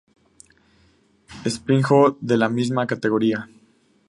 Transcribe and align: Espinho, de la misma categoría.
Espinho, 1.49 2.17
de 2.19 2.35
la 2.35 2.49
misma 2.49 2.87
categoría. 2.87 3.47